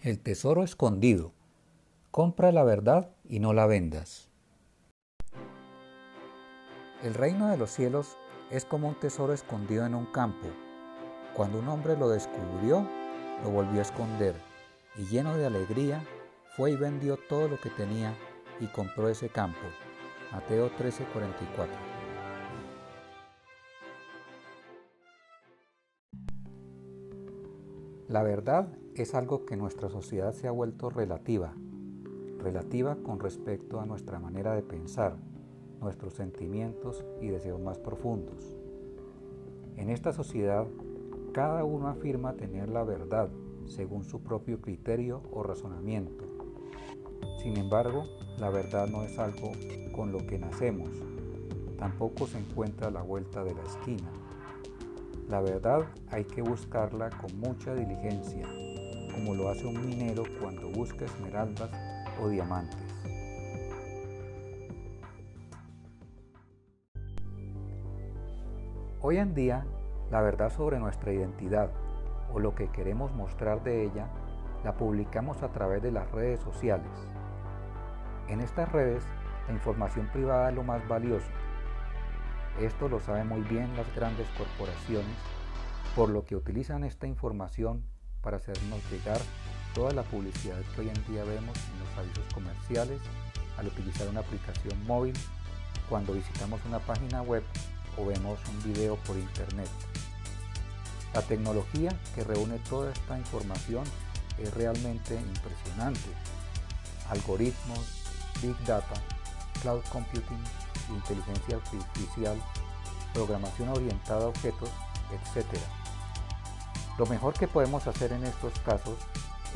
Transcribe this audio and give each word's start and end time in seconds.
El 0.00 0.20
tesoro 0.20 0.62
escondido. 0.62 1.32
Compra 2.12 2.52
la 2.52 2.62
verdad 2.62 3.10
y 3.28 3.40
no 3.40 3.52
la 3.52 3.66
vendas. 3.66 4.28
El 7.02 7.14
reino 7.14 7.48
de 7.48 7.56
los 7.56 7.70
cielos 7.70 8.16
es 8.52 8.64
como 8.64 8.86
un 8.86 8.94
tesoro 8.94 9.32
escondido 9.32 9.84
en 9.84 9.96
un 9.96 10.06
campo. 10.06 10.46
Cuando 11.34 11.58
un 11.58 11.66
hombre 11.66 11.96
lo 11.96 12.08
descubrió, 12.08 12.88
lo 13.42 13.50
volvió 13.50 13.80
a 13.80 13.82
esconder 13.82 14.36
y 14.96 15.04
lleno 15.06 15.36
de 15.36 15.46
alegría 15.46 16.00
fue 16.56 16.70
y 16.70 16.76
vendió 16.76 17.16
todo 17.28 17.48
lo 17.48 17.60
que 17.60 17.70
tenía 17.70 18.14
y 18.60 18.66
compró 18.66 19.08
ese 19.08 19.28
campo. 19.28 19.66
Mateo 20.30 20.70
13:44. 20.76 21.66
La 28.06 28.22
verdad 28.22 28.68
es 29.02 29.14
algo 29.14 29.44
que 29.44 29.56
nuestra 29.56 29.88
sociedad 29.88 30.32
se 30.32 30.48
ha 30.48 30.50
vuelto 30.50 30.90
relativa, 30.90 31.54
relativa 32.38 32.96
con 32.96 33.20
respecto 33.20 33.80
a 33.80 33.86
nuestra 33.86 34.18
manera 34.18 34.54
de 34.54 34.62
pensar, 34.62 35.16
nuestros 35.80 36.14
sentimientos 36.14 37.04
y 37.20 37.28
deseos 37.28 37.60
más 37.60 37.78
profundos. 37.78 38.56
En 39.76 39.90
esta 39.90 40.12
sociedad, 40.12 40.66
cada 41.32 41.64
uno 41.64 41.88
afirma 41.88 42.34
tener 42.34 42.68
la 42.68 42.82
verdad 42.82 43.28
según 43.66 44.04
su 44.04 44.20
propio 44.22 44.60
criterio 44.60 45.22
o 45.30 45.42
razonamiento. 45.42 46.24
Sin 47.42 47.56
embargo, 47.56 48.04
la 48.38 48.50
verdad 48.50 48.88
no 48.88 49.04
es 49.04 49.18
algo 49.18 49.52
con 49.94 50.10
lo 50.10 50.26
que 50.26 50.38
nacemos, 50.38 50.90
tampoco 51.78 52.26
se 52.26 52.38
encuentra 52.38 52.88
a 52.88 52.90
la 52.90 53.02
vuelta 53.02 53.44
de 53.44 53.54
la 53.54 53.62
esquina. 53.62 54.10
La 55.28 55.40
verdad 55.40 55.86
hay 56.10 56.24
que 56.24 56.42
buscarla 56.42 57.10
con 57.10 57.38
mucha 57.38 57.74
diligencia, 57.74 58.48
como 59.12 59.34
lo 59.34 59.48
hace 59.48 59.66
un 59.66 59.86
minero 59.86 60.24
cuando 60.40 60.68
busca 60.70 61.04
esmeraldas 61.04 61.70
o 62.20 62.28
diamantes. 62.28 62.78
Hoy 69.00 69.18
en 69.18 69.34
día, 69.34 69.64
la 70.10 70.20
verdad 70.20 70.52
sobre 70.52 70.78
nuestra 70.78 71.12
identidad 71.12 71.70
o 72.32 72.40
lo 72.40 72.54
que 72.54 72.68
queremos 72.68 73.12
mostrar 73.12 73.62
de 73.62 73.84
ella 73.84 74.08
la 74.64 74.76
publicamos 74.76 75.42
a 75.42 75.52
través 75.52 75.82
de 75.82 75.92
las 75.92 76.10
redes 76.10 76.40
sociales. 76.40 76.90
En 78.28 78.40
estas 78.40 78.70
redes, 78.72 79.04
la 79.46 79.54
información 79.54 80.08
privada 80.12 80.50
es 80.50 80.54
lo 80.54 80.64
más 80.64 80.86
valioso. 80.88 81.30
Esto 82.60 82.88
lo 82.88 82.98
saben 83.00 83.28
muy 83.28 83.40
bien 83.42 83.74
las 83.76 83.94
grandes 83.94 84.28
corporaciones, 84.36 85.16
por 85.94 86.08
lo 86.10 86.24
que 86.24 86.36
utilizan 86.36 86.82
esta 86.82 87.06
información 87.06 87.84
para 88.22 88.38
hacernos 88.38 88.80
llegar 88.90 89.20
toda 89.74 89.92
la 89.92 90.02
publicidad 90.02 90.60
que 90.74 90.80
hoy 90.80 90.88
en 90.88 91.06
día 91.06 91.24
vemos 91.24 91.56
en 91.56 91.80
los 91.80 91.98
avisos 91.98 92.34
comerciales, 92.34 93.00
al 93.56 93.66
utilizar 93.66 94.08
una 94.08 94.20
aplicación 94.20 94.86
móvil, 94.86 95.14
cuando 95.88 96.12
visitamos 96.12 96.60
una 96.66 96.78
página 96.78 97.22
web 97.22 97.42
o 97.96 98.06
vemos 98.06 98.38
un 98.48 98.62
video 98.62 98.96
por 98.96 99.16
internet. 99.16 99.68
La 101.14 101.22
tecnología 101.22 101.90
que 102.14 102.24
reúne 102.24 102.58
toda 102.68 102.92
esta 102.92 103.18
información 103.18 103.84
es 104.38 104.52
realmente 104.54 105.14
impresionante. 105.14 106.10
Algoritmos, 107.08 108.12
Big 108.42 108.56
Data, 108.66 108.94
Cloud 109.62 109.82
Computing, 109.90 110.44
inteligencia 110.90 111.56
artificial, 111.56 112.36
programación 113.14 113.70
orientada 113.70 114.24
a 114.24 114.28
objetos, 114.28 114.70
etc. 115.12 115.46
Lo 116.98 117.06
mejor 117.06 117.34
que 117.34 117.46
podemos 117.46 117.86
hacer 117.86 118.10
en 118.10 118.24
estos 118.24 118.52
casos 118.64 118.96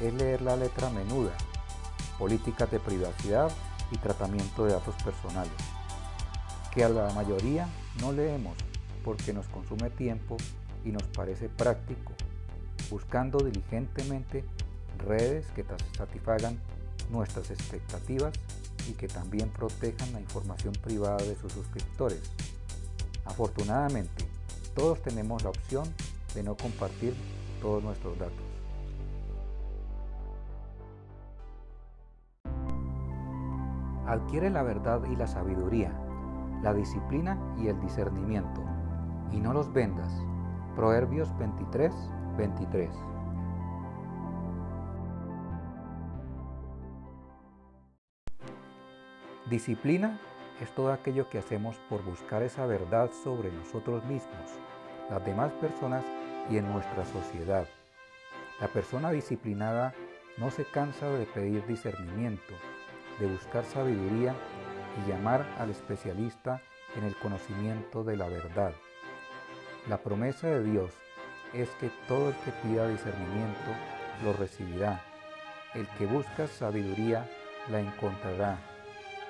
es 0.00 0.14
leer 0.14 0.42
la 0.42 0.56
letra 0.56 0.90
menuda, 0.90 1.32
políticas 2.16 2.70
de 2.70 2.78
privacidad 2.78 3.50
y 3.90 3.96
tratamiento 3.96 4.64
de 4.64 4.74
datos 4.74 4.94
personales, 5.02 5.52
que 6.72 6.84
a 6.84 6.88
la 6.88 7.10
mayoría 7.14 7.68
no 8.00 8.12
leemos 8.12 8.56
porque 9.04 9.32
nos 9.32 9.48
consume 9.48 9.90
tiempo 9.90 10.36
y 10.84 10.90
nos 10.90 11.02
parece 11.02 11.48
práctico, 11.48 12.12
buscando 12.88 13.38
diligentemente 13.38 14.44
redes 15.04 15.46
que 15.56 15.64
satisfagan 15.96 16.60
nuestras 17.10 17.50
expectativas 17.50 18.34
y 18.88 18.92
que 18.92 19.08
también 19.08 19.48
protejan 19.48 20.12
la 20.12 20.20
información 20.20 20.74
privada 20.74 21.16
de 21.16 21.34
sus 21.34 21.52
suscriptores. 21.52 22.20
Afortunadamente, 23.24 24.24
todos 24.76 25.02
tenemos 25.02 25.42
la 25.42 25.50
opción 25.50 25.92
de 26.34 26.42
no 26.42 26.56
compartir 26.56 27.14
todos 27.60 27.82
nuestros 27.82 28.18
datos. 28.18 28.52
Adquiere 34.06 34.50
la 34.50 34.62
verdad 34.62 35.02
y 35.10 35.16
la 35.16 35.26
sabiduría, 35.26 35.92
la 36.62 36.74
disciplina 36.74 37.38
y 37.58 37.68
el 37.68 37.80
discernimiento, 37.80 38.62
y 39.30 39.40
no 39.40 39.52
los 39.52 39.72
vendas. 39.72 40.12
Proverbios 40.74 41.36
23, 41.38 41.92
23. 42.36 42.90
Disciplina 49.48 50.18
es 50.60 50.74
todo 50.74 50.92
aquello 50.92 51.28
que 51.28 51.38
hacemos 51.38 51.76
por 51.88 52.02
buscar 52.04 52.42
esa 52.42 52.66
verdad 52.66 53.10
sobre 53.22 53.52
nosotros 53.52 54.04
mismos, 54.04 54.50
las 55.10 55.24
demás 55.24 55.52
personas 55.54 56.04
y 56.50 56.58
en 56.58 56.70
nuestra 56.72 57.04
sociedad. 57.04 57.66
La 58.60 58.68
persona 58.68 59.10
disciplinada 59.10 59.94
no 60.38 60.50
se 60.50 60.64
cansa 60.64 61.08
de 61.08 61.26
pedir 61.26 61.66
discernimiento, 61.66 62.54
de 63.18 63.26
buscar 63.26 63.64
sabiduría 63.64 64.34
y 64.98 65.10
llamar 65.10 65.46
al 65.58 65.70
especialista 65.70 66.60
en 66.96 67.04
el 67.04 67.16
conocimiento 67.16 68.04
de 68.04 68.16
la 68.16 68.28
verdad. 68.28 68.72
La 69.88 69.98
promesa 69.98 70.48
de 70.48 70.62
Dios 70.62 70.92
es 71.52 71.68
que 71.80 71.90
todo 72.08 72.28
el 72.30 72.36
que 72.36 72.52
pida 72.62 72.88
discernimiento 72.88 73.70
lo 74.24 74.32
recibirá. 74.32 75.02
El 75.74 75.86
que 75.98 76.06
busca 76.06 76.46
sabiduría 76.46 77.28
la 77.70 77.80
encontrará 77.80 78.58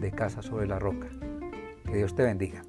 de 0.00 0.10
Casa 0.10 0.42
sobre 0.42 0.66
la 0.66 0.78
Roca. 0.78 1.08
Que 1.84 1.96
Dios 1.96 2.14
te 2.14 2.22
bendiga. 2.22 2.62